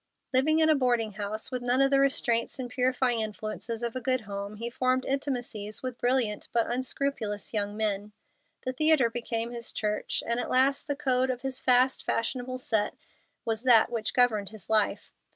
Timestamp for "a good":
3.95-4.21